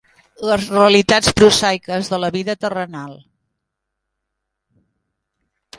Les 0.51 0.63
realitats 0.75 1.35
prosaiques 1.41 2.09
de 2.15 2.21
la 2.25 2.31
vida 2.37 2.59
terrenal. 2.67 3.15